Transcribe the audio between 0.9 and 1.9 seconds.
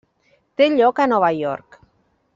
a Nova York.